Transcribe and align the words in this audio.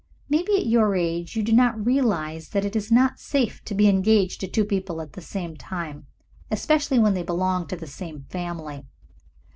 Maybe 0.29 0.57
at 0.57 0.65
your 0.65 0.95
age 0.95 1.35
you 1.35 1.43
do 1.43 1.51
not 1.53 1.85
realize 1.85 2.49
that 2.49 2.65
it 2.65 2.75
is 2.75 2.91
not 2.91 3.19
safe 3.19 3.63
to 3.65 3.75
be 3.75 3.87
engaged 3.87 4.39
to 4.39 4.47
two 4.47 4.65
people 4.65 4.99
at 4.99 5.13
the 5.13 5.21
same 5.21 5.55
time, 5.55 6.07
especially 6.49 6.97
when 6.97 7.13
they 7.13 7.21
belong 7.21 7.67
to 7.67 7.75
the 7.75 7.85
same 7.85 8.23
family. 8.27 8.87